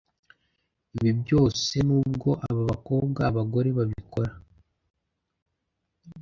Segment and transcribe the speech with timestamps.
[0.97, 4.31] Ibi byose n’ubwo aba bakobwa (abagore) babikora